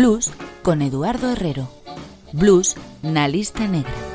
[0.00, 0.32] Blues
[0.62, 1.68] con Eduardo Herrero.
[2.32, 4.09] Blues na lista negra.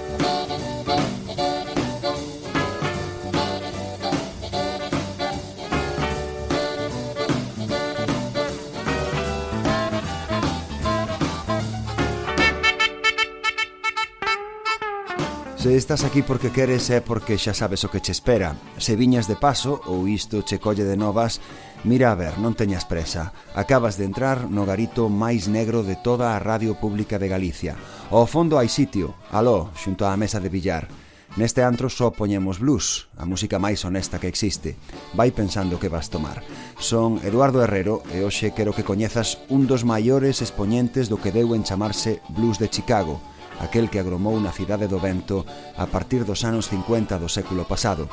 [15.95, 18.59] estás aquí porque queres é porque xa sabes o que che espera.
[18.75, 21.39] Se viñas de paso ou isto che colle de novas,
[21.87, 23.31] mira a ver, non teñas presa.
[23.55, 27.79] Acabas de entrar no garito máis negro de toda a radio pública de Galicia.
[28.11, 30.91] Ao fondo hai sitio, aló, xunto á mesa de billar.
[31.39, 34.75] Neste antro só poñemos blues, a música máis honesta que existe.
[35.15, 36.43] Vai pensando que vas tomar.
[36.75, 41.55] Son Eduardo Herrero e hoxe quero que coñezas un dos maiores expoñentes do que deu
[41.55, 43.23] en chamarse Blues de Chicago–
[43.59, 45.45] aquel que agromou na cidade do vento
[45.77, 48.09] a partir dos anos 50 do século pasado.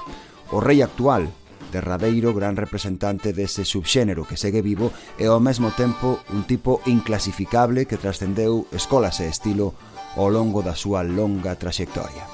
[0.53, 1.29] O rei actual,
[1.73, 7.89] derradeiro gran representante dese subxénero que segue vivo e ao mesmo tempo un tipo inclasificable
[7.89, 9.75] que trascendeu escolas e estilo
[10.17, 12.32] ao longo da súa longa traxectoria.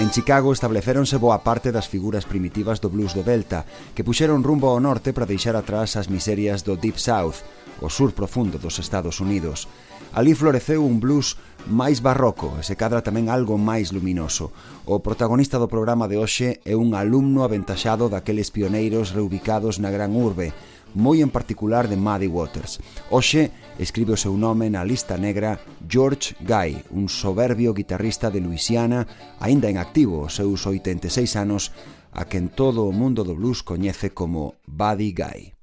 [0.00, 4.72] En Chicago establecéronse boa parte das figuras primitivas do blues do Delta, que puxeron rumbo
[4.72, 7.44] ao norte para deixar atrás as miserias do Deep South,
[7.84, 9.68] o sur profundo dos Estados Unidos.
[10.16, 11.36] Ali floreceu un blues
[11.68, 14.56] máis barroco e se cadra tamén algo máis luminoso.
[14.88, 20.16] O protagonista do programa de hoxe é un alumno aventaxado daqueles pioneiros reubicados na gran
[20.16, 20.56] urbe,
[20.94, 22.80] moi en particular de Muddy Waters.
[23.10, 29.06] Oxe, escribe o seu nome na lista negra George Guy, un soberbio guitarrista de Luisiana,
[29.38, 31.70] aínda en activo os seus 86 anos,
[32.10, 35.59] a quen todo o mundo do blues coñece como Buddy Guy.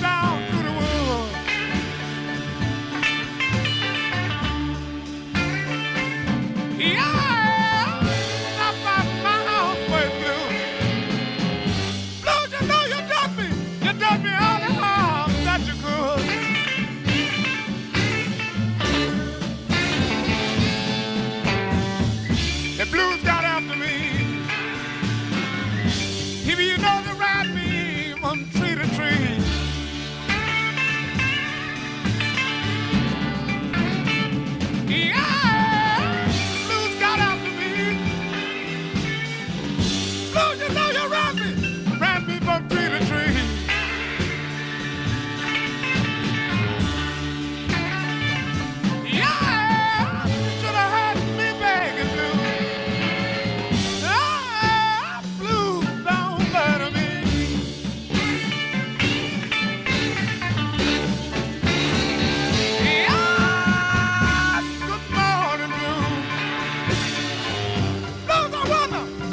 [0.00, 0.33] Down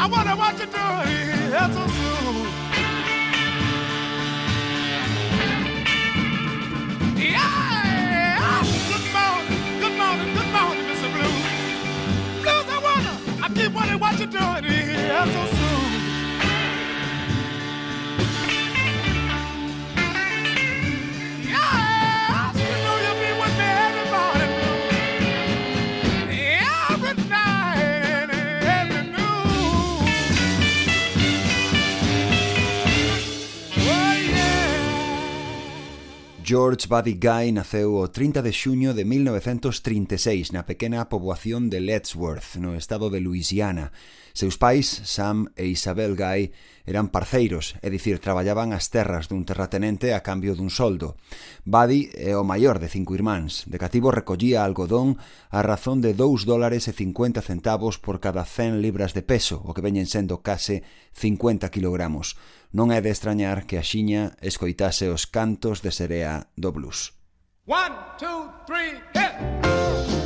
[0.04, 0.82] I wonder what you do
[1.12, 2.31] it.
[36.52, 42.60] George Buddy Guy naceu o 30 de xuño de 1936 na pequena poboación de Lettsworth,
[42.60, 43.96] no estado de Louisiana.
[44.36, 46.52] Seus pais, Sam e Isabel Guy,
[46.84, 51.16] eran parceiros, é dicir, traballaban as terras dun terratenente a cambio dun soldo.
[51.64, 53.64] Buddy é o maior de cinco irmáns.
[53.72, 55.16] De cativo recollía algodón
[55.56, 59.72] a razón de 2 dólares e 50 centavos por cada 100 libras de peso, o
[59.72, 60.84] que veñen sendo case
[61.16, 62.36] 50 kilogramos
[62.72, 67.14] non é de extrañar que a xiña escoitase os cantos de serea do blues.
[67.68, 70.21] One, two, three, hit!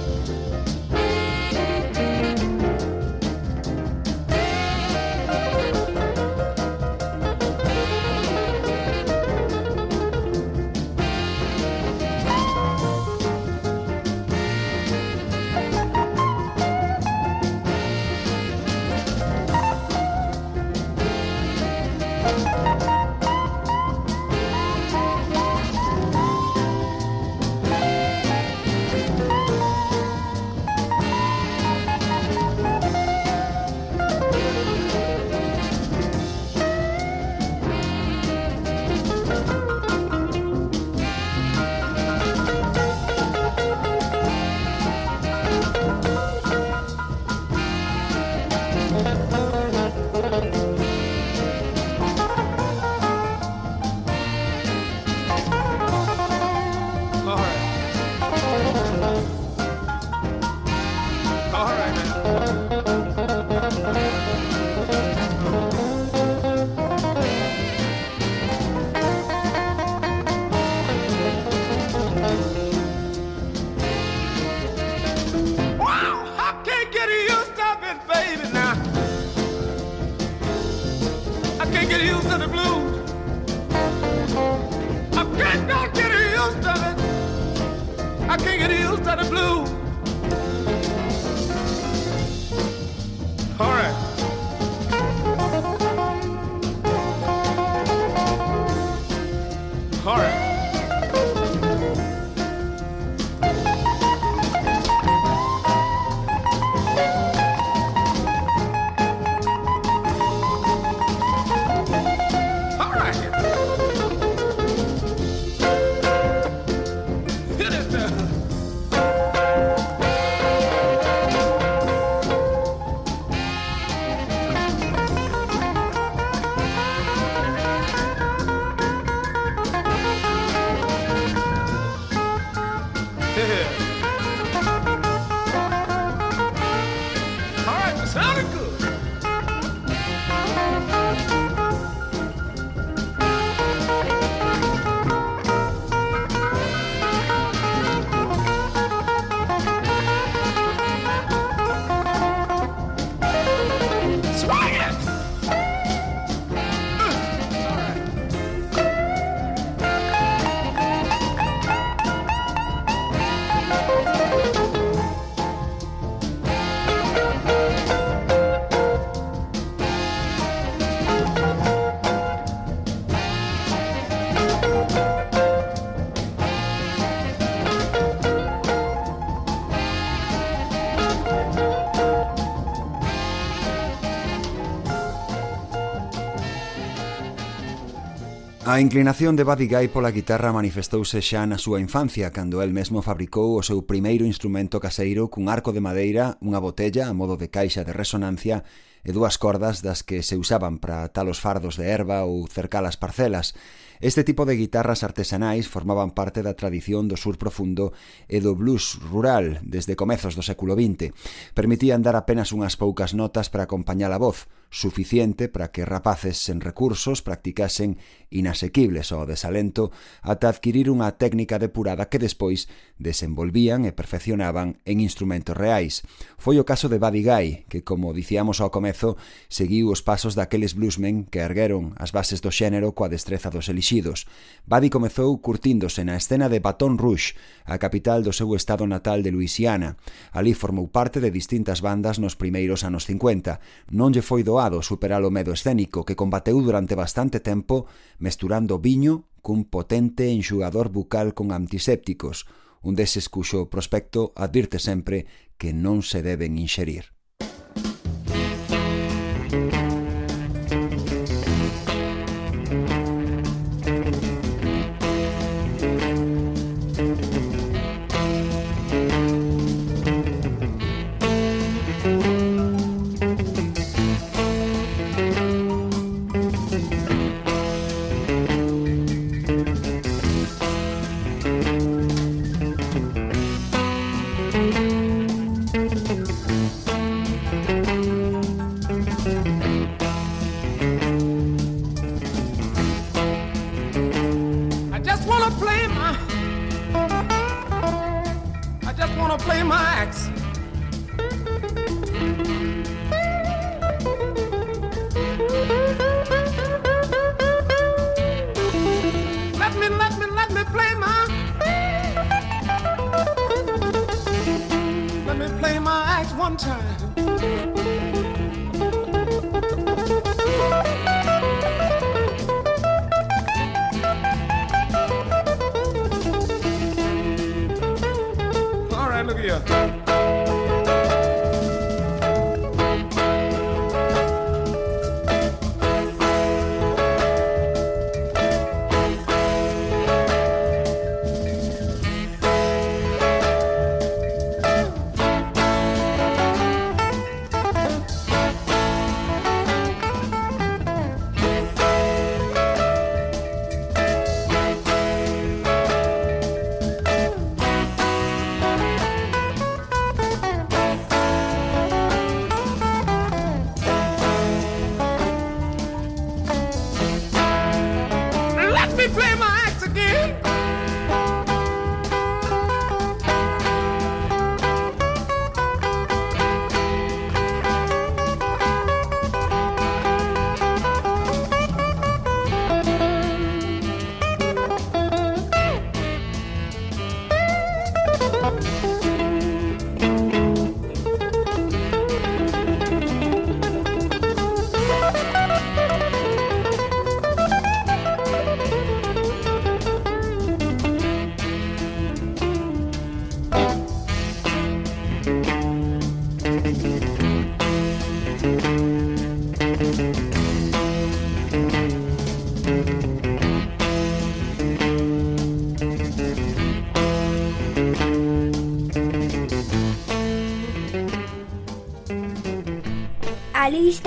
[188.76, 193.00] A inclinación de Buddy Guy pola guitarra manifestouse xa na súa infancia cando el mesmo
[193.00, 197.48] fabricou o seu primeiro instrumento caseiro cun arco de madeira, unha botella a modo de
[197.48, 198.68] caixa de resonancia
[199.08, 202.84] e dúas cordas das que se usaban para atar os fardos de erva ou cercar
[202.84, 203.56] as parcelas.
[204.04, 207.96] Este tipo de guitarras artesanais formaban parte da tradición do sur profundo
[208.28, 211.16] e do blues rural desde comezos do século XX.
[211.56, 216.60] Permitían dar apenas unhas poucas notas para acompañar a voz, suficiente para que rapaces sen
[216.60, 217.96] recursos practicasen
[218.28, 222.68] inasequibles ao desalento ata adquirir unha técnica depurada que despois
[223.00, 226.04] desenvolvían e perfeccionaban en instrumentos reais.
[226.36, 229.16] Foi o caso de Buddy Guy, que, como dicíamos ao comezo,
[229.48, 234.28] seguiu os pasos daqueles bluesmen que ergueron as bases do xénero coa destreza dos elixidos.
[234.68, 239.32] Buddy comezou curtíndose na escena de Baton Rouge, a capital do seu estado natal de
[239.32, 239.96] Luisiana.
[240.36, 243.96] Ali formou parte de distintas bandas nos primeiros anos 50.
[243.96, 247.86] Non lle foi doado atopado superar o medo escénico que combateu durante bastante tempo
[248.18, 252.50] mesturando viño cun potente enxugador bucal con antisépticos,
[252.82, 255.30] un deses cuxo prospecto advirte sempre
[255.62, 257.15] que non se deben inxerir.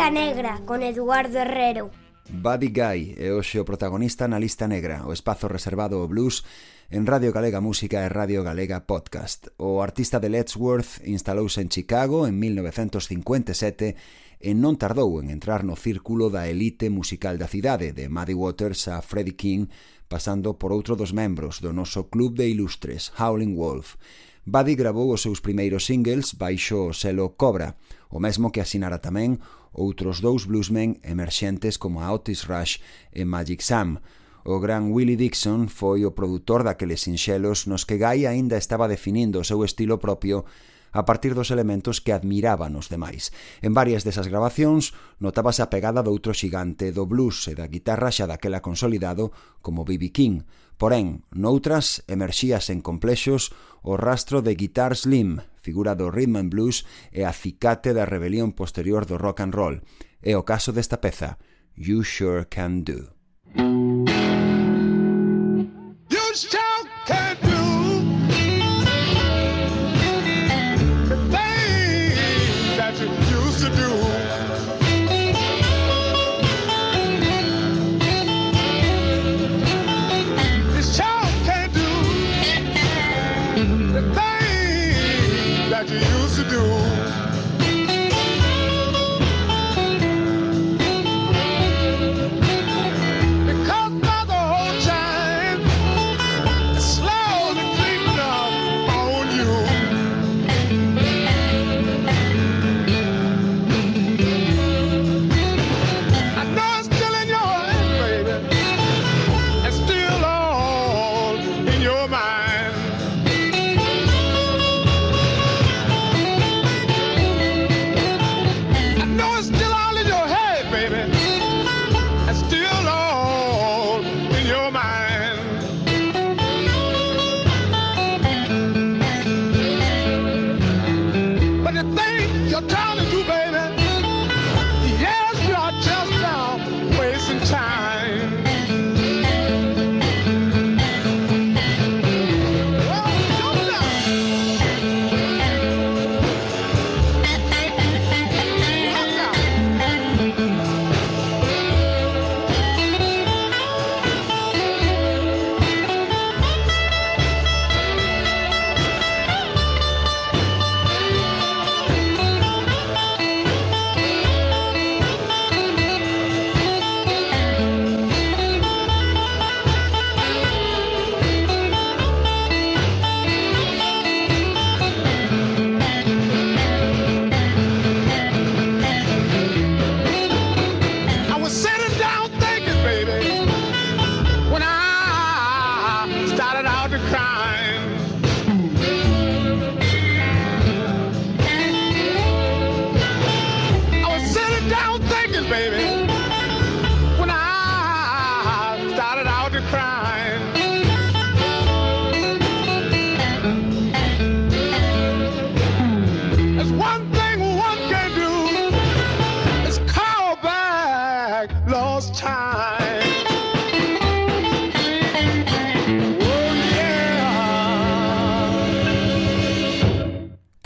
[0.09, 1.91] Lista Negra con Eduardo Herrero.
[2.31, 6.49] Buddy Guy é hoxe o protagonista na Lista Negra, o espazo reservado ao blues
[6.89, 9.53] en Radio Galega Música e Radio Galega Podcast.
[9.61, 14.01] O artista de Lettsworth instalouse en Chicago en 1957
[14.41, 18.89] e non tardou en entrar no círculo da elite musical da cidade, de Muddy Waters
[18.89, 19.69] a Freddie King,
[20.09, 24.01] pasando por outro dos membros do noso club de ilustres, Howling Wolf.
[24.49, 27.77] Buddy grabou os seus primeiros singles baixo o selo Cobra,
[28.09, 29.37] o mesmo que asinara tamén
[29.79, 32.83] outros dous bluesmen emerxentes como Otis Rush
[33.15, 34.03] e Magic Sam.
[34.43, 39.39] O gran Willie Dixon foi o produtor daqueles sinxelos nos que Guy aínda estaba definindo
[39.39, 40.43] o seu estilo propio
[40.93, 43.31] a partir dos elementos que admiraban os demais.
[43.61, 48.25] En varias desas grabacións notabase a pegada doutro xigante do blues e da guitarra xa
[48.25, 49.31] daquela consolidado
[49.61, 50.11] como B.B.
[50.11, 50.49] King.
[50.79, 56.89] Porén, noutras emerxías en complexos o rastro de Guitar Slim, figura do rhythm and blues
[57.13, 59.85] e acicate da rebelión posterior do rock and roll.
[60.25, 61.37] É o caso desta peza,
[61.77, 64.18] You Sure Can Do.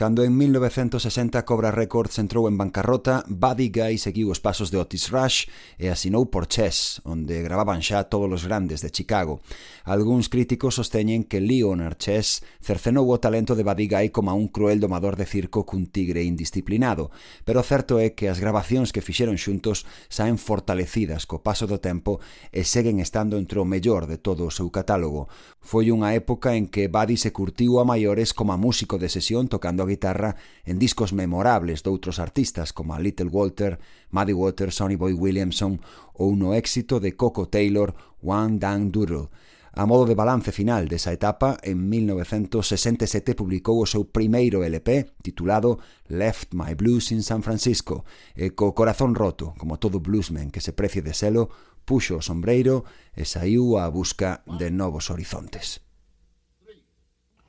[0.02, 5.14] Cando en 1960 Cobra Records entrou en bancarrota, Buddy Guy seguiu os pasos de Otis
[5.14, 5.46] Rush
[5.78, 9.38] e asinou por Chess, onde gravaban xa todos os grandes de Chicago.
[9.86, 14.82] Alguns críticos sosteñen que Leonard Chess cercenou o talento de Buddy Guy como un cruel
[14.82, 17.14] domador de circo cun tigre indisciplinado,
[17.46, 22.18] pero certo é que as grabacións que fixeron xuntos saen fortalecidas co paso do tempo
[22.50, 25.30] e seguen estando entre o mellor de todo o seu catálogo.
[25.62, 29.86] Foi unha época en que Buddy se curtiu a maiores como músico de sesión tocando
[29.86, 33.78] a guitarra en discos memorables doutros artistas como a Little Walter,
[34.10, 35.84] Muddy Waters, Sonny Boy Williamson
[36.16, 37.92] ou no éxito de Coco Taylor,
[38.24, 39.28] One Down Doodle.
[39.72, 45.80] A modo de balance final desa etapa, en 1967 publicou o seu primeiro LP titulado
[46.12, 48.04] Left My Blues in San Francisco
[48.36, 51.48] e co corazón roto, como todo bluesman que se precie de selo,
[51.88, 52.84] puxo o sombreiro
[53.16, 55.80] e saiu á busca de novos horizontes.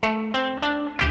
[0.04, 1.03] One, three.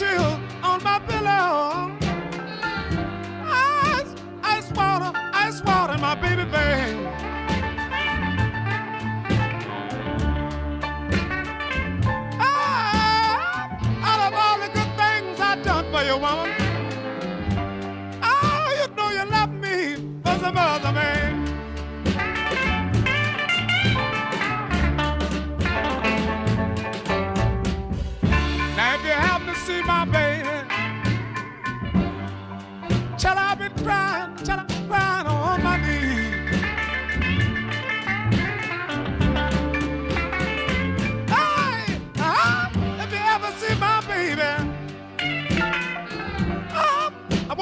[0.00, 1.59] chill on my pillow.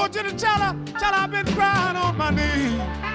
[0.09, 3.08] want you to tell her, tell her I've been crying on my knees.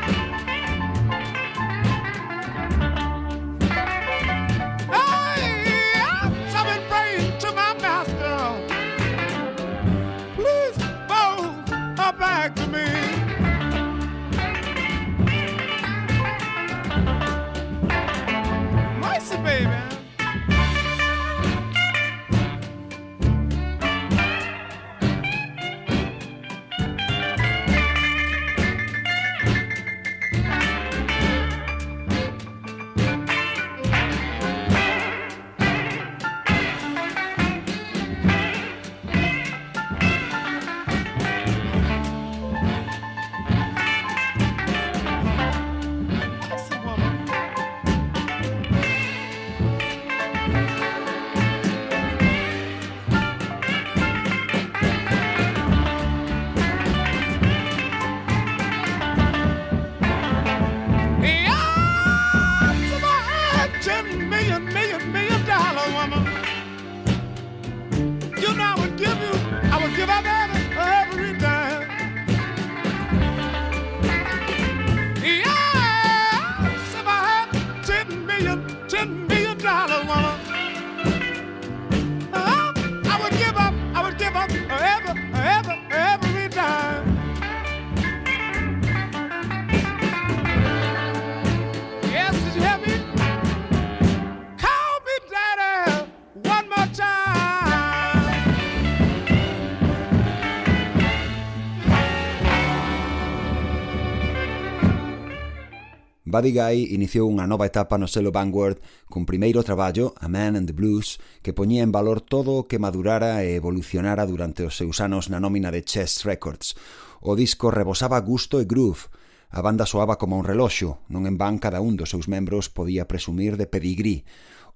[106.34, 110.66] Buddy Guy iniciou unha nova etapa no selo Vanguard cun primeiro traballo, A Man and
[110.66, 114.98] the Blues, que poñía en valor todo o que madurara e evolucionara durante os seus
[114.98, 116.74] anos na nómina de Chess Records.
[117.22, 119.14] O disco rebosaba gusto e groove,
[119.54, 123.06] A banda soaba como un reloxo, non en van cada un dos seus membros podía
[123.06, 124.26] presumir de pedigrí.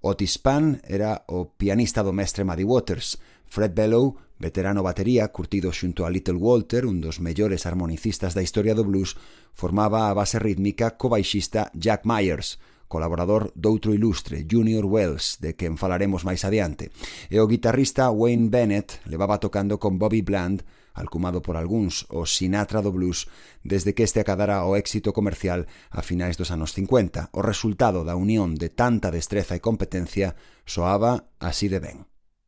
[0.06, 3.18] Otis Pan era o pianista do mestre Muddy Waters,
[3.50, 8.78] Fred Bellow veterano batería curtido xunto a Little Walter, un dos mellores harmonicistas da historia
[8.78, 9.18] do blues,
[9.54, 15.78] formaba a base rítmica co baixista Jack Myers, colaborador doutro ilustre, Junior Wells, de quen
[15.78, 16.90] falaremos máis adiante,
[17.28, 20.64] e o guitarrista Wayne Bennett levaba tocando con Bobby Bland,
[20.98, 23.30] alcumado por algúns o Sinatra do blues,
[23.62, 27.30] desde que este acadara o éxito comercial a finais dos anos 50.
[27.38, 30.34] O resultado da unión de tanta destreza e competencia
[30.66, 31.98] soaba así de ben.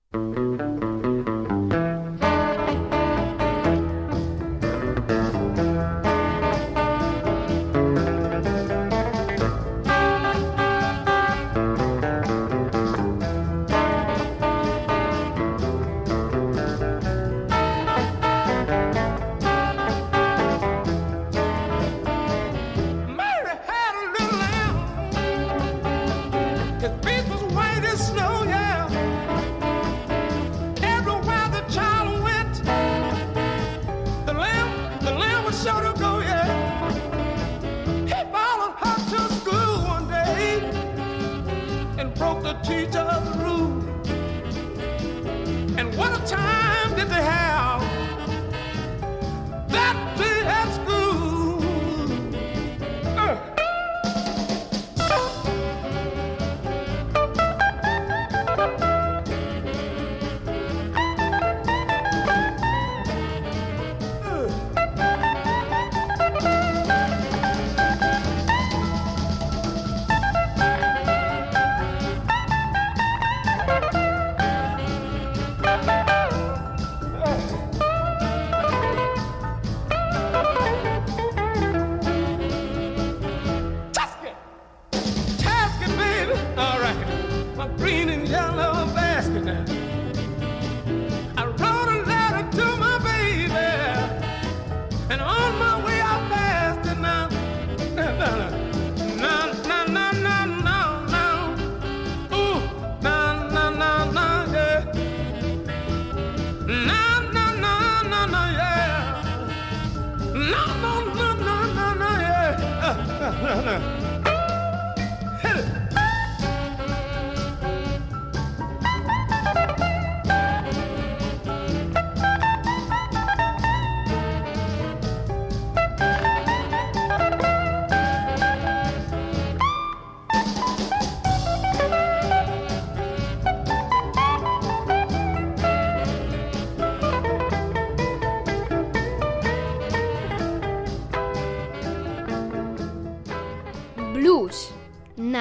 [0.09, 1.38] Música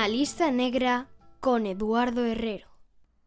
[0.09, 1.07] Na lista negra
[1.39, 2.67] con Eduardo Herrero.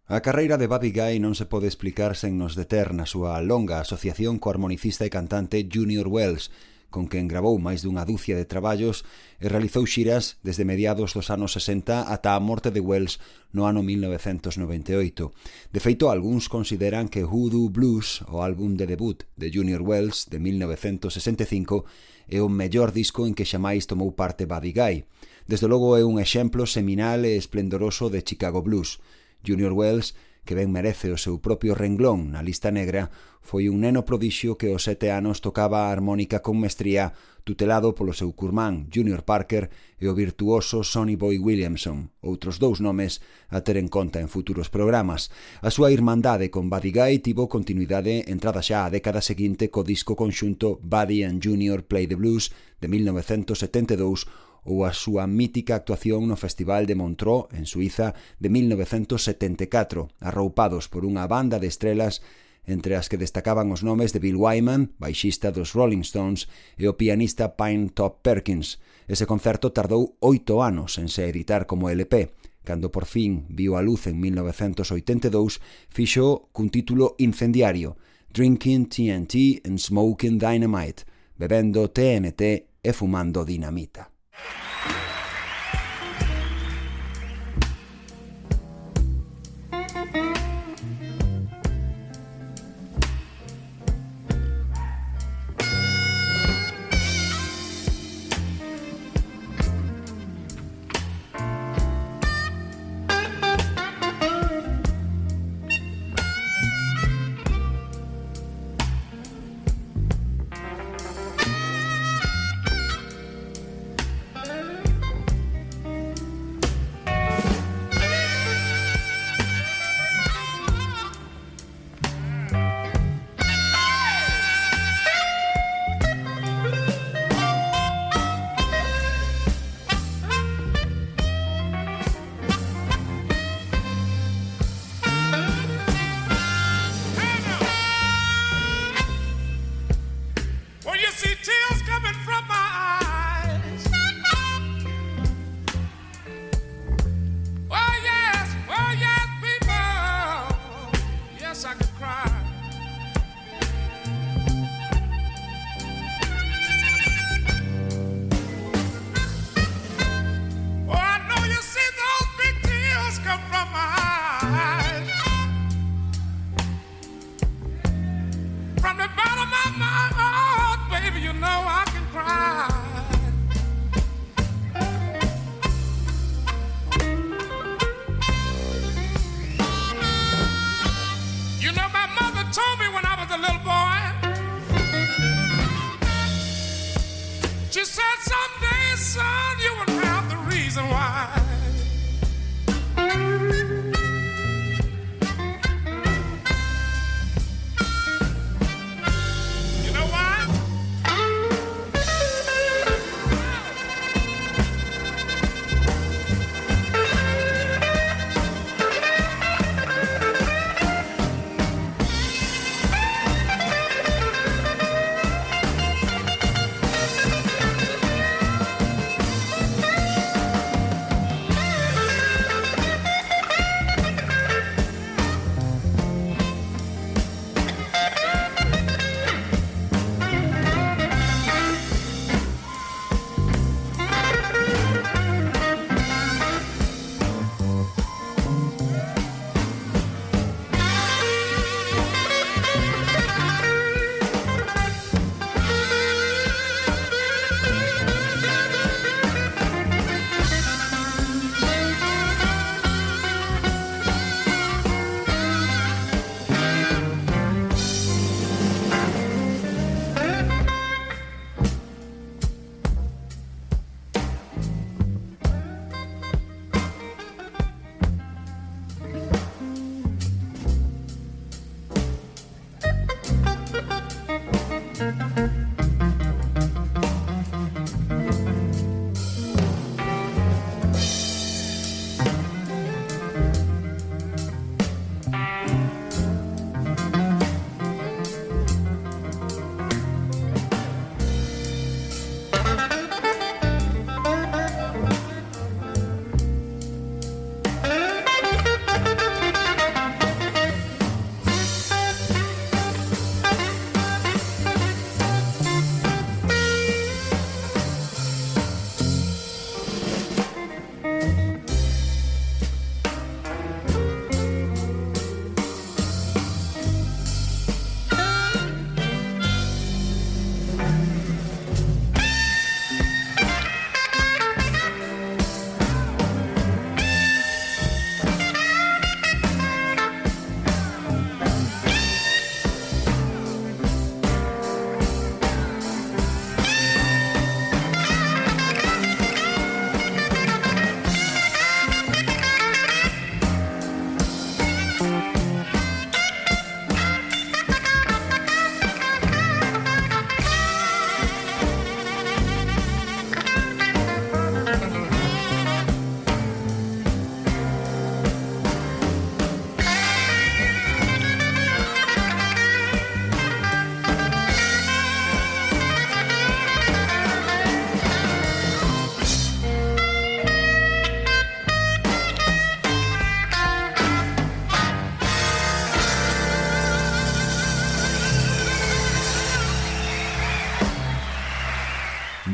[0.07, 3.77] A carreira de Babi Guy non se pode explicar sen nos deter na súa longa
[3.77, 6.49] asociación co harmonicista e cantante Junior Wells,
[6.89, 9.05] con quen gravou máis dunha dúcia de traballos
[9.37, 13.21] e realizou xiras desde mediados dos anos 60 ata a morte de Wells
[13.53, 15.29] no ano 1998.
[15.69, 20.41] De feito, algúns consideran que Hoodoo Blues, o álbum de debut de Junior Wells de
[20.41, 21.85] 1965,
[22.25, 25.05] é o mellor disco en que xamais tomou parte Buddy Guy.
[25.51, 29.03] Desde logo é un exemplo seminal e esplendoroso de Chicago Blues.
[29.43, 30.15] Junior Wells,
[30.47, 33.11] que ben merece o seu propio renglón na lista negra,
[33.43, 37.11] foi un neno prodixio que aos sete anos tocaba a armónica con mestría
[37.43, 39.67] tutelado polo seu curmán Junior Parker
[39.99, 43.19] e o virtuoso Sonny Boy Williamson, outros dous nomes
[43.51, 45.35] a ter en conta en futuros programas.
[45.59, 50.15] A súa irmandade con Buddy Guy tivo continuidade entrada xa a década seguinte co disco
[50.15, 54.25] conxunto Buddy and Junior Play the Blues de 1972
[54.63, 61.05] ou a súa mítica actuación no Festival de Montreux, en Suiza, de 1974, arroupados por
[61.05, 62.21] unha banda de estrelas
[62.65, 66.45] entre as que destacaban os nomes de Bill Wyman, baixista dos Rolling Stones,
[66.77, 68.77] e o pianista Pine Top Perkins.
[69.09, 72.29] Ese concerto tardou oito anos en se editar como LP,
[72.61, 75.57] cando por fin viu a luz en 1982,
[75.89, 77.97] fixo cun título incendiario
[78.29, 81.03] Drinking TNT and Smoking Dynamite,
[81.35, 84.10] bebendo TNT e fumando dinamita.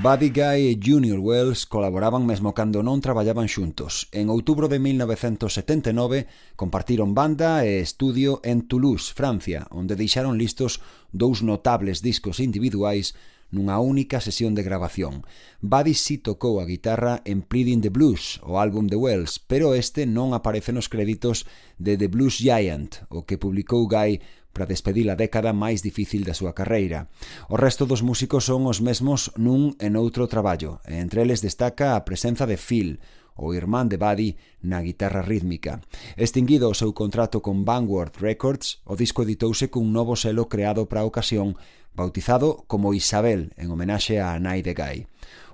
[0.08, 4.08] Buddy Guy e Junior Wells colaboraban mesmo cando non traballaban xuntos.
[4.16, 10.80] En outubro de 1979 compartiron banda e estudio en Toulouse, Francia, onde deixaron listos
[11.12, 13.20] dous notables discos individuais
[13.52, 15.28] nunha única sesión de grabación.
[15.60, 20.08] Buddy si tocou a guitarra en Pleading the Blues, o álbum de Wells, pero este
[20.08, 21.44] non aparece nos créditos
[21.80, 24.24] de The Blues Giant, o que publicou Guy
[24.58, 27.06] para despedir a década máis difícil da súa carreira.
[27.46, 31.94] O resto dos músicos son os mesmos nun e noutro traballo, e entre eles destaca
[31.94, 32.98] a presenza de Phil,
[33.38, 34.34] o irmán de Buddy
[34.66, 35.86] na guitarra rítmica.
[36.18, 41.06] Extinguido o seu contrato con Vanguard Records, o disco editouse cun novo selo creado para
[41.06, 41.54] a ocasión,
[41.94, 44.98] bautizado como Isabel, en homenaxe a Nai de Gai.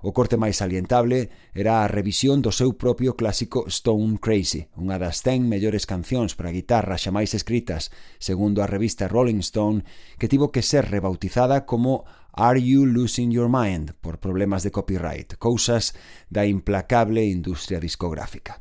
[0.03, 5.23] O corte máis salientable era a revisión do seu propio clásico Stone Crazy, unha das
[5.23, 7.87] 100 mellores cancións para guitarra xa máis escritas,
[8.19, 9.87] segundo a revista Rolling Stone,
[10.19, 12.03] que tivo que ser rebautizada como
[12.35, 15.95] Are You Losing Your Mind por problemas de copyright, cousas
[16.27, 18.59] da implacable industria discográfica.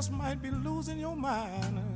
[0.00, 1.89] Just might be losing your mind.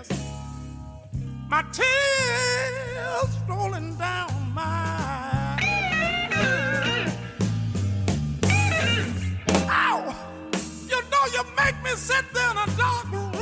[0.00, 0.18] Yes,
[1.48, 5.58] my tears rolling down my.
[9.68, 10.14] Ow!
[10.88, 13.36] You know you make me sit there in a dark room.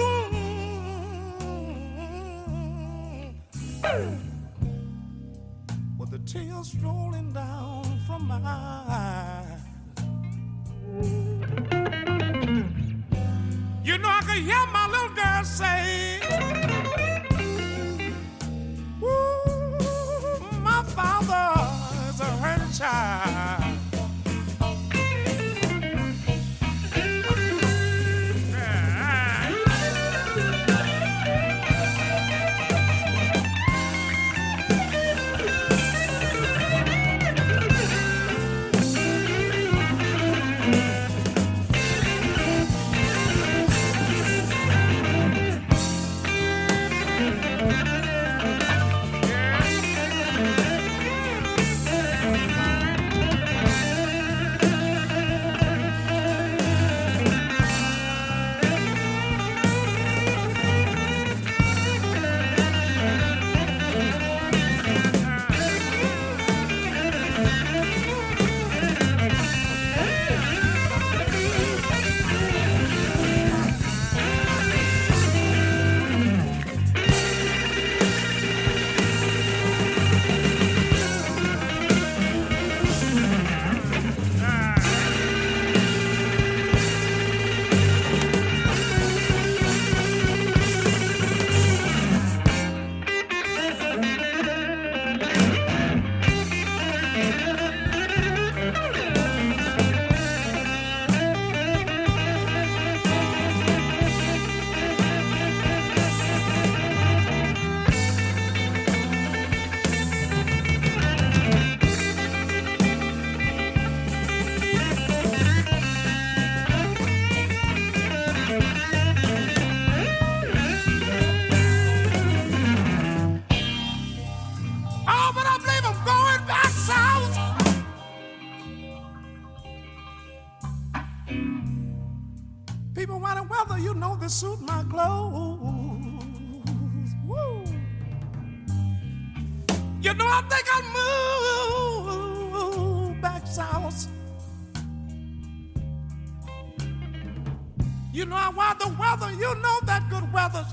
[5.98, 9.60] With the tears rolling down from my eyes.
[13.84, 16.17] You know, I could hear my little girl say,
[22.78, 23.37] child.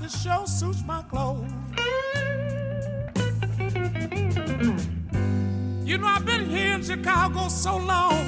[0.06, 1.50] Just sure suits my clothes.
[5.84, 8.25] You know, I've been here in Chicago so long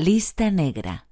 [0.00, 1.06] lista negra.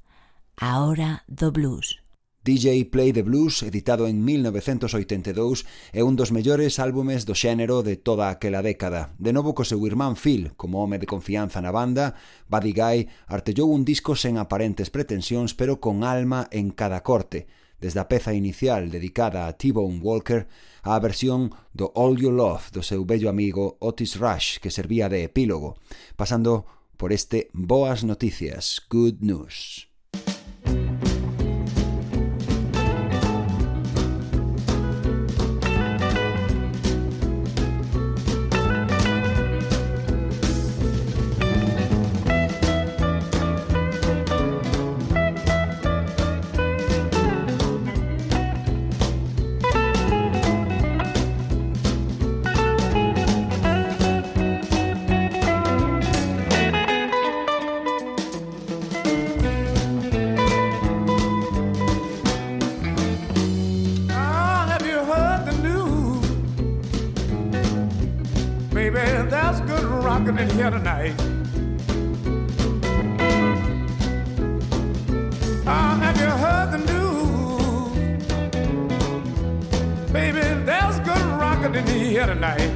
[0.57, 2.01] A hora do blues.
[2.43, 8.01] DJ Play the Blues, editado en 1982, é un dos mellores álbumes do xénero de
[8.01, 9.13] toda aquela década.
[9.21, 12.17] De novo co seu irmán Phil, como home de confianza na banda,
[12.49, 17.45] Buddy Guy artellou un disco sen aparentes pretensións pero con alma en cada corte,
[17.77, 20.49] desde a peza inicial dedicada a T-Bone Walker
[20.81, 25.29] á versión do All You Love do seu bello amigo Otis Rush que servía de
[25.29, 25.77] epílogo,
[26.17, 29.88] pasando por este Boas Noticias, Good News.
[70.19, 71.15] Rocking in here tonight.
[75.65, 78.27] Uh, have you heard the news?
[80.11, 82.71] Baby, there's good rocking in here tonight.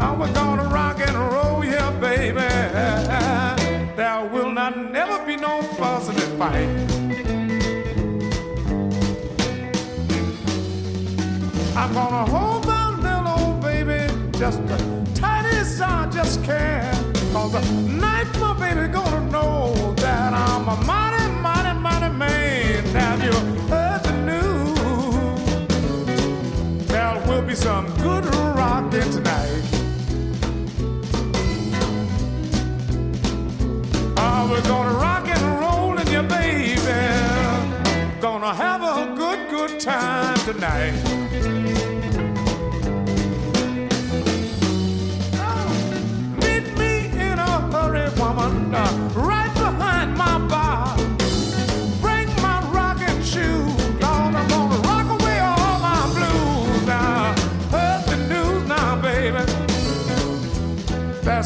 [0.00, 2.40] Oh, we're gonna rock and roll here, baby.
[3.96, 6.68] There will not never be no fussing and fight.
[11.76, 12.47] I'm gonna hold
[14.38, 17.12] just a tight as I just can.
[17.32, 22.84] Cause tonight my baby gonna know that I'm a mighty, mighty, mighty man.
[22.94, 23.32] Have you
[23.66, 24.78] heard the news?
[26.86, 29.64] There will be some good rocking tonight.
[34.18, 36.80] Oh, we're gonna rock and roll in your baby.
[38.20, 41.07] Gonna have a good, good time tonight.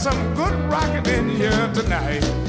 [0.03, 2.42] Some good rocking in here tonight.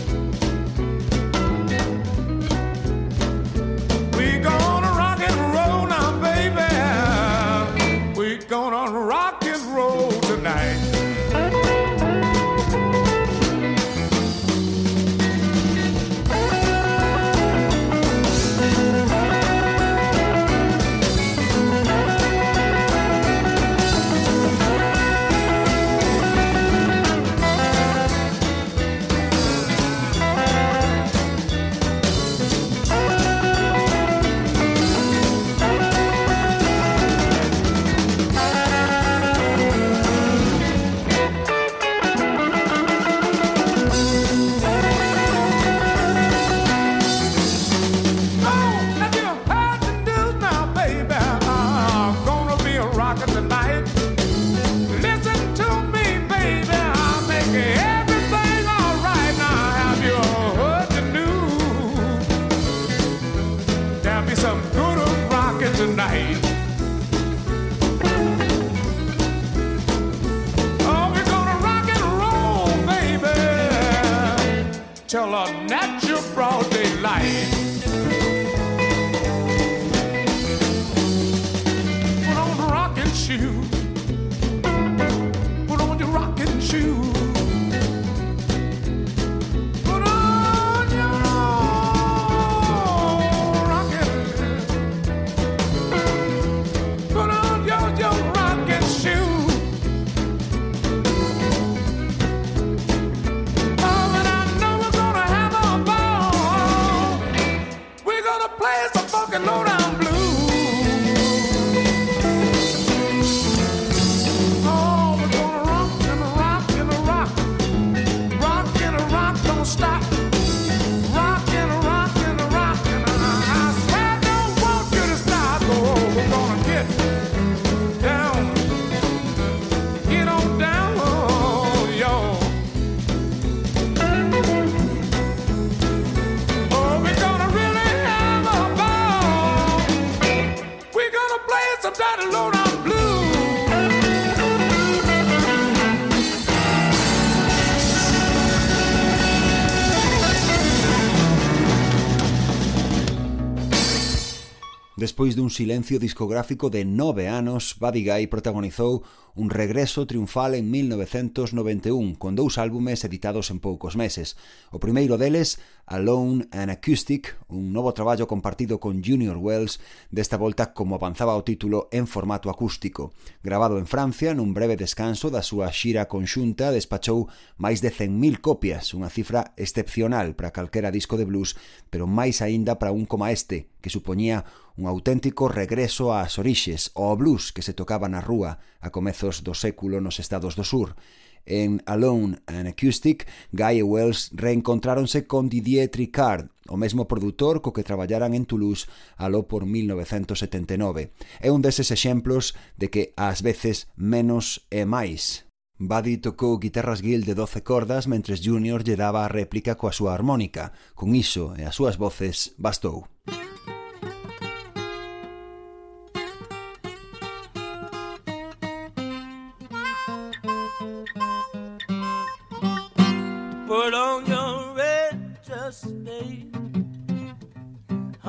[155.13, 159.05] Despois dun silencio discográfico de nove anos, Buddy Guy protagonizou
[159.37, 164.37] un regreso triunfal en 1991 con dous álbumes editados en poucos meses.
[164.73, 169.77] O primeiro deles, Alone and Acoustic, un novo traballo compartido con Junior Wells,
[170.09, 173.13] desta volta como avanzaba o título en formato acústico.
[173.45, 177.29] Grabado en Francia, nun breve descanso da súa xira conxunta, despachou
[177.61, 181.53] máis de 100.000 copias, unha cifra excepcional para calquera disco de blues,
[181.93, 184.45] pero máis aínda para un como este, que supoñía
[184.75, 189.53] un auténtico regreso ás orixes, ao blues que se tocaba na rúa a comezos do
[189.53, 190.97] século nos estados do sur.
[191.45, 197.75] En Alone and Acoustic, Guy e Wells reencontráronse con Didier Tricard, o mesmo produtor co
[197.75, 198.87] que traballaran en Toulouse
[199.19, 201.11] aló por 1979.
[201.43, 205.45] É un deses exemplos de que ás veces menos é máis.
[205.77, 210.15] Buddy tocou guitarras guild de 12 cordas mentres Junior lle daba a réplica coa súa
[210.15, 210.71] armónica.
[210.95, 213.05] Con iso e as súas voces bastou.
[213.27, 213.82] Música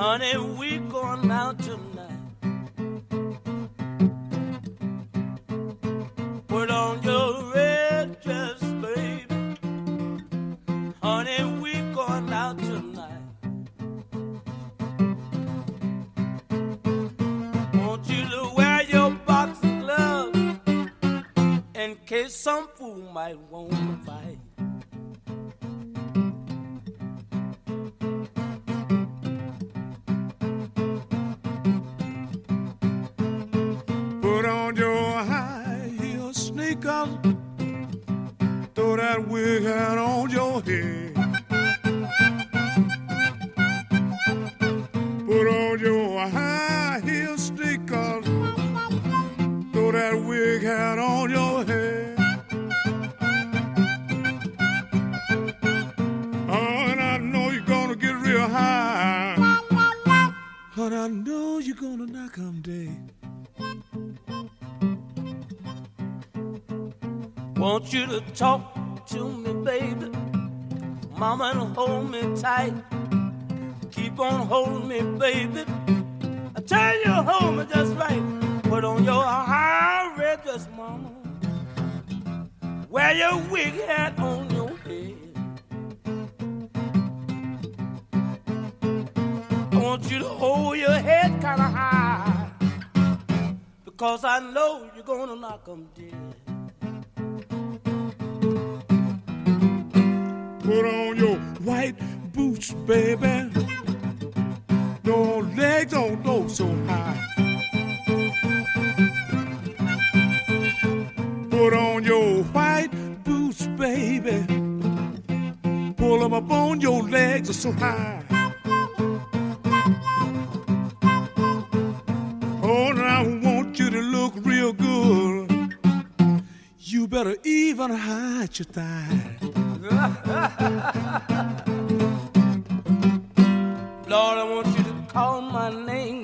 [0.07, 2.11] Honey, we going out tonight.
[6.47, 9.25] Put on your red dress, baby.
[11.01, 13.23] Honey, we going out tonight.
[17.73, 20.37] Want you to wear your boxing gloves
[21.73, 24.37] in case some fool might want to fight.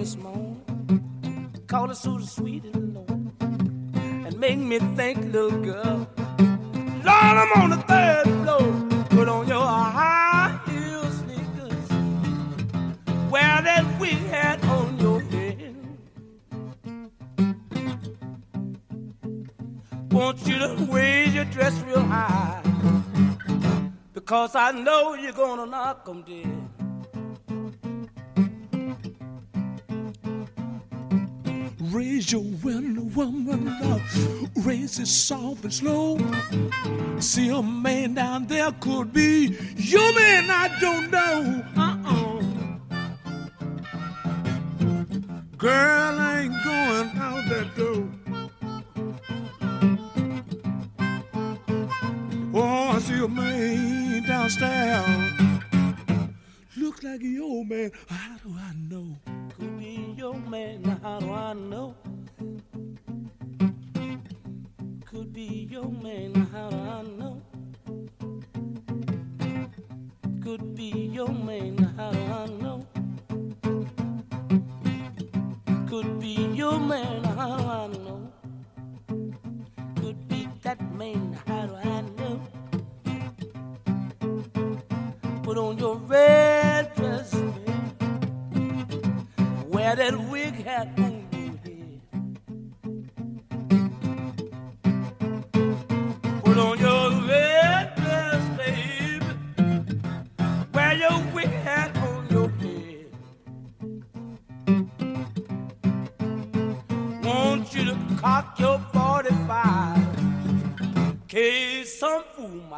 [0.01, 0.59] This morning.
[1.67, 3.05] Call it so sweet and low.
[4.25, 6.07] And make me think, little girl.
[7.07, 9.05] Lord, I'm on the third floor.
[9.11, 11.89] Put on your high heel sneakers.
[13.29, 15.75] Wear that wig hat on your head.
[20.09, 22.63] Want you to raise your dress real high.
[24.13, 26.60] Because I know you're gonna knock 'em dead.
[31.91, 33.99] Raise your window, woman up.
[34.63, 36.17] Raise it soft and slow.
[37.19, 40.49] See a man down there could be your man.
[40.49, 41.65] I don't know.
[41.75, 42.20] Uh-uh.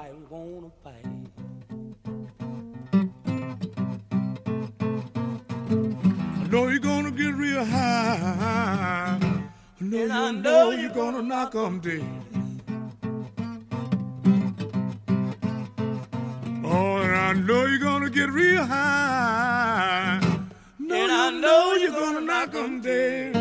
[0.03, 1.05] Fool might wanna fight.
[6.25, 9.19] I know you're gonna get real high.
[9.21, 12.03] I know, And I you know know you're you're gonna gonna knock 'em dead.
[16.63, 20.19] Oh, and I know you're gonna get real high.
[20.79, 23.32] No, And I know know you're you're gonna gonna knock knock 'em 'em dead.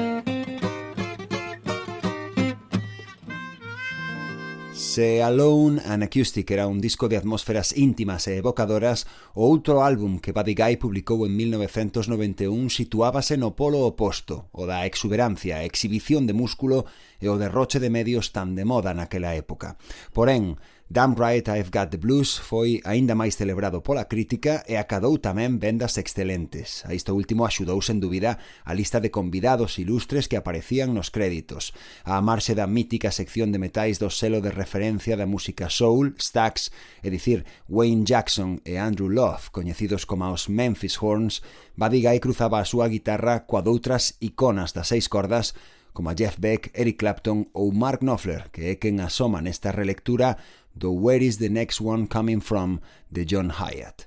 [4.92, 10.20] Se Alone and Acoustic era un disco de atmósferas íntimas e evocadoras, o outro álbum
[10.20, 16.28] que Buddy Guy publicou en 1991 situábase no polo oposto, o da exuberancia, a exhibición
[16.28, 16.84] de músculo
[17.24, 19.80] e o derroche de medios tan de moda naquela época.
[20.12, 20.60] Porén,
[20.92, 25.56] Damn Right I've Got the Blues foi aínda máis celebrado pola crítica e acadou tamén
[25.56, 26.84] vendas excelentes.
[26.84, 31.72] A isto último axudou sen dúbida a lista de convidados ilustres que aparecían nos créditos.
[32.04, 36.68] A marxe da mítica sección de metais do selo de referencia da música soul, Stax,
[37.00, 41.40] é dicir, Wayne Jackson e Andrew Love, coñecidos como os Memphis Horns,
[41.72, 45.56] Buddy Guy cruzaba a súa guitarra coa doutras iconas das seis cordas
[45.92, 50.40] como a Jeff Beck, Eric Clapton ou Mark Knopfler, que é quen asoma nesta relectura
[50.76, 54.06] do Where is the Next One Coming From The John Hyatt.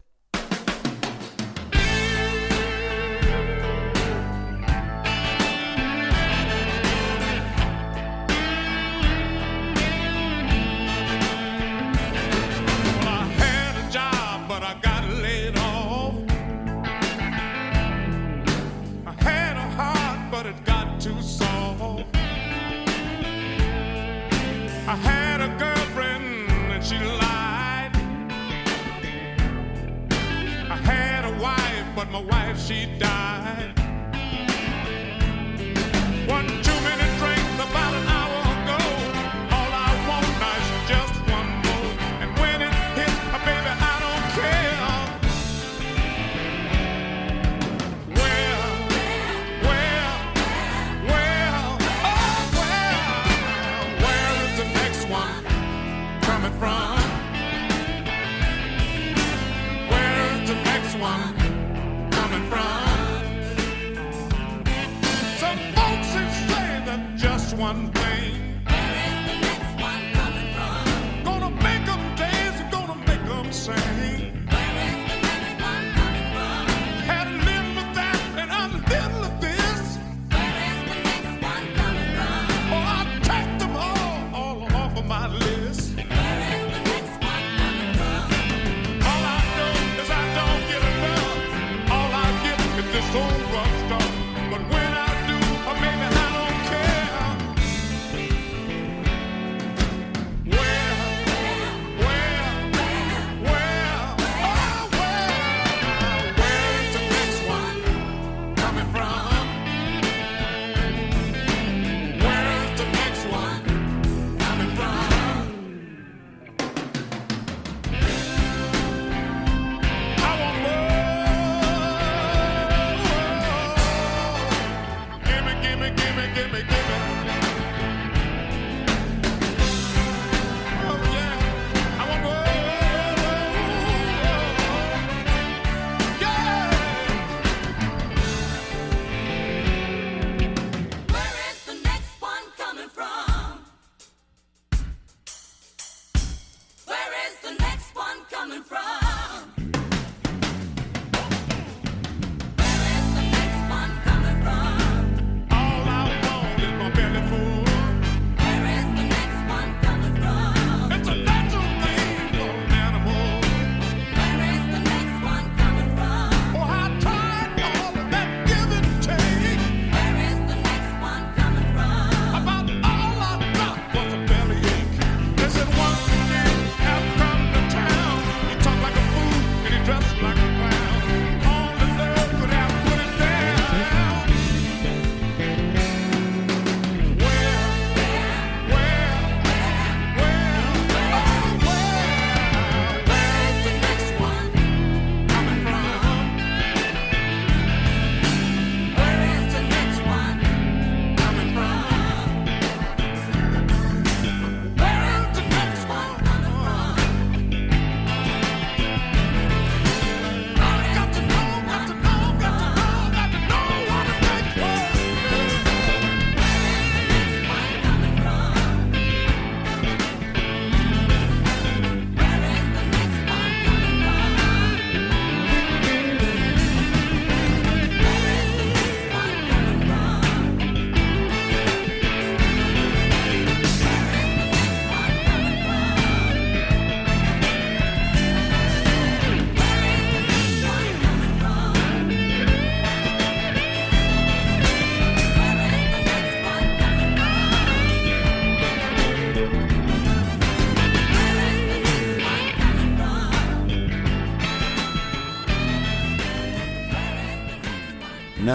[32.99, 33.74] Died.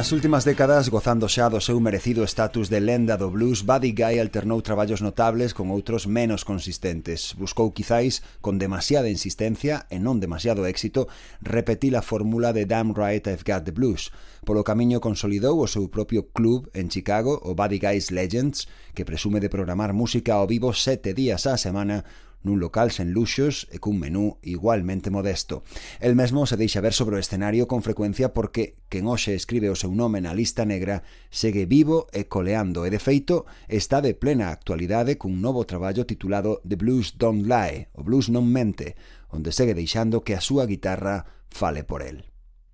[0.01, 4.17] Nas últimas décadas, gozando xa do seu merecido status de lenda do blues, Buddy Guy
[4.17, 7.37] alternou traballos notables con outros menos consistentes.
[7.37, 11.05] Buscou quizáis, con demasiada insistencia e non demasiado éxito,
[11.45, 14.09] repetir a fórmula de Damn Right I've Got the Blues.
[14.49, 19.37] Polo camiño consolidou o seu propio club en Chicago, o Buddy Guy's Legends, que presume
[19.37, 22.09] de programar música ao vivo sete días á semana
[22.43, 25.63] nun local sen luxos e cun menú igualmente modesto.
[26.01, 29.77] El mesmo se deixa ver sobre o escenario con frecuencia porque quen hoxe escribe o
[29.77, 34.49] seu nome na lista negra segue vivo e coleando e, de feito, está de plena
[34.51, 38.97] actualidade cun novo traballo titulado The Blues Don't Lie, o blues non mente,
[39.29, 42.31] onde segue deixando que a súa guitarra fale por el.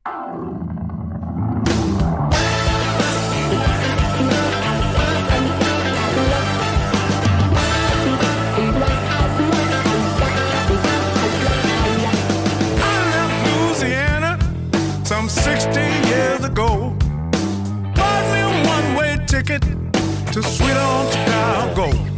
[0.07, 0.86] Thank you.
[20.37, 22.16] To sweet on Chicago.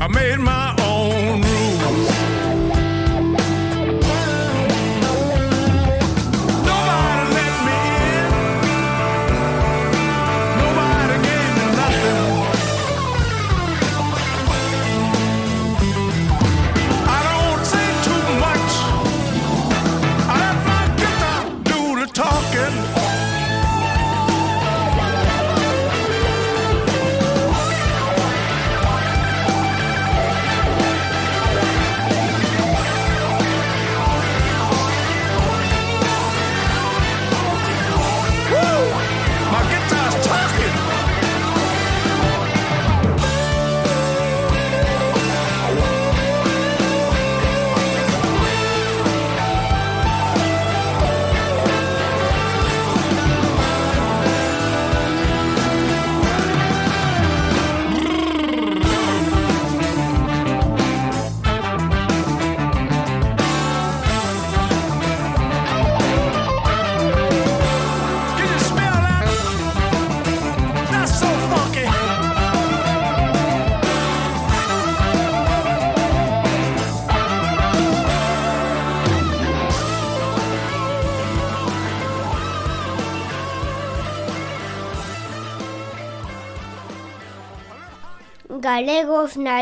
[0.00, 0.53] I made my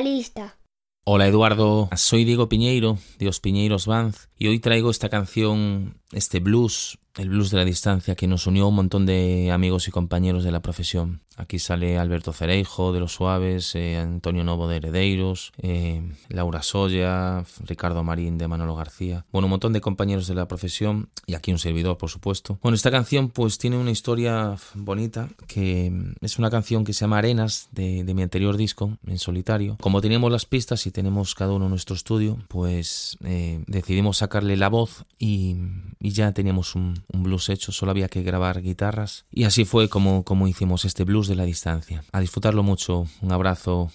[0.00, 0.58] lista.
[1.04, 6.40] Hola Eduardo, soy Diego Piñeiro, de Os Piñeiros Banz, e hoy traigo esta canción este
[6.40, 10.44] blues, el blues de la distancia que nos unió un montón de amigos y compañeros
[10.44, 11.20] de la profesión.
[11.36, 17.44] Aquí sale Alberto Cereijo de Los Suaves, eh, Antonio Novo de Heredeiros, eh, Laura Soya,
[17.64, 19.24] Ricardo Marín de Manolo García.
[19.32, 22.58] Bueno, un montón de compañeros de la profesión y aquí un servidor, por supuesto.
[22.62, 27.18] Bueno, esta canción pues tiene una historia bonita que es una canción que se llama
[27.18, 29.78] Arenas de, de mi anterior disco en solitario.
[29.80, 34.68] Como teníamos las pistas y tenemos cada uno nuestro estudio, pues eh, decidimos sacarle la
[34.68, 35.56] voz y,
[36.02, 40.24] y ya teníamos un, blues hecho, solo había que grabar guitarras y así fue como,
[40.24, 42.02] como hicimos este blues de la distancia.
[42.10, 43.92] A disfrutarlo mucho, un abrazo.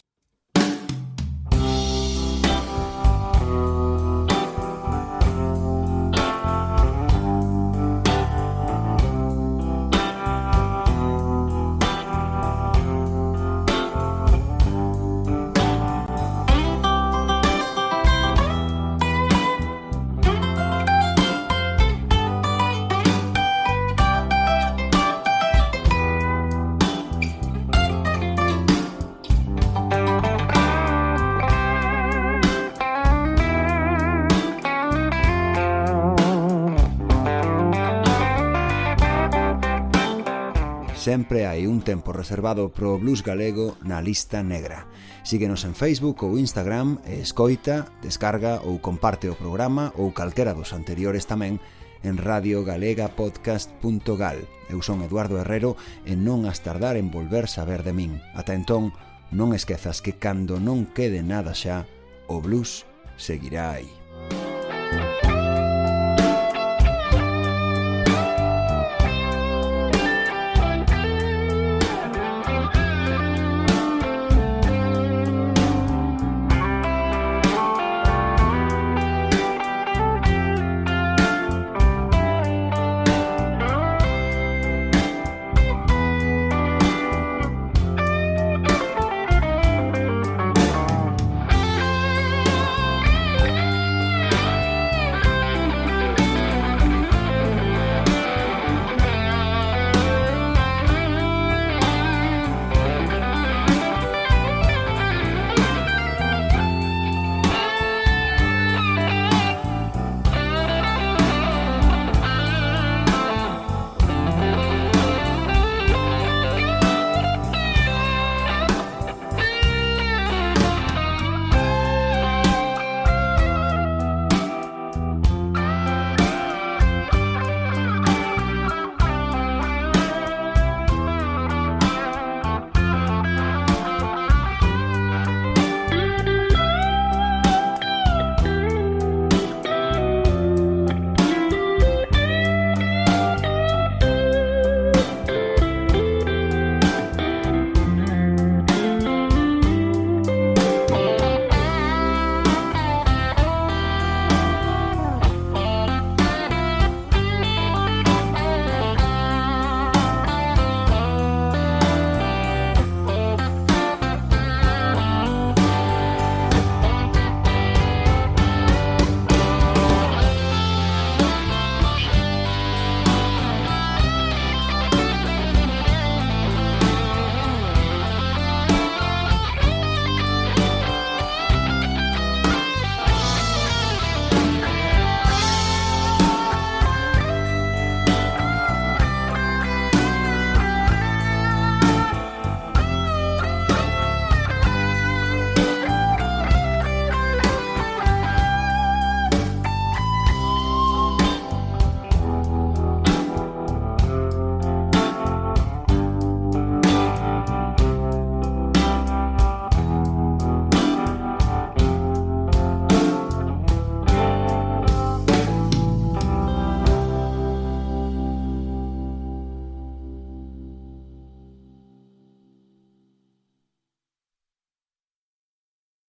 [42.07, 44.87] tempo reservado pro blues galego na lista negra.
[45.23, 50.71] Síguenos en Facebook ou Instagram e escoita, descarga ou comparte o programa ou calquera dos
[50.71, 51.59] anteriores tamén
[52.07, 54.39] en radiogalegapodcast.gal.
[54.71, 55.75] Eu son Eduardo Herrero
[56.07, 58.23] e non as tardar en volver saber de min.
[58.39, 58.95] Ata entón,
[59.35, 61.83] non esquezas que cando non quede nada xa,
[62.31, 62.87] o blues
[63.19, 63.96] seguirá aí.